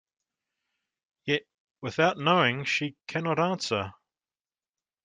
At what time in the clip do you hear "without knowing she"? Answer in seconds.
1.79-2.95